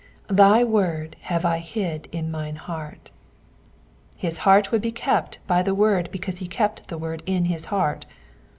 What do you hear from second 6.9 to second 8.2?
word in his heart.